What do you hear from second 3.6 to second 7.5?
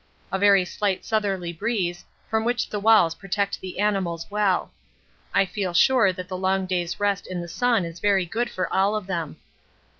the animals well. I feel sure that the long day's rest in the